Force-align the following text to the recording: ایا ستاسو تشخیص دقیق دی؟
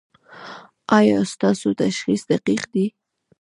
ایا 0.97 1.19
ستاسو 1.33 1.69
تشخیص 1.83 2.21
دقیق 2.31 2.63
دی؟ 2.73 2.85